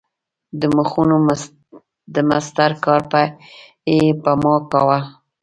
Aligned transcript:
د 0.61 0.63
مخونو 0.75 1.15
د 2.13 2.15
مسطر 2.29 2.71
کار 2.85 3.01
به 3.11 3.23
یې 3.91 3.99
په 4.23 4.31
ما 4.41 4.55
کاوه. 4.71 4.99